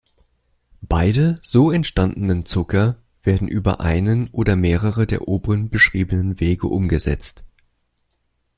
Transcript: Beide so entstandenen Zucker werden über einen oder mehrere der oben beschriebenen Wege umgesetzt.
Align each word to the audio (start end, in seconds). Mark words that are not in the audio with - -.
Beide 0.81 1.37
so 1.43 1.69
entstandenen 1.69 2.43
Zucker 2.47 2.97
werden 3.21 3.47
über 3.47 3.81
einen 3.81 4.29
oder 4.31 4.55
mehrere 4.55 5.05
der 5.05 5.27
oben 5.27 5.69
beschriebenen 5.69 6.39
Wege 6.39 6.65
umgesetzt. 6.65 7.45